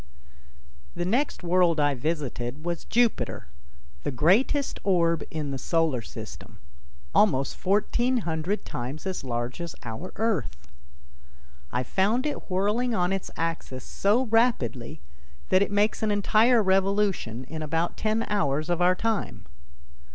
[0.95, 3.45] The next world I visited was Jupiter,
[4.01, 6.57] the greatest orb in the solar system,
[7.13, 10.67] almost fourteen hundred times as large as our Earth.
[11.71, 15.01] I found it whirling on its axis so rapidly
[15.49, 19.45] that it makes an entire revolution in about ten hours of our time.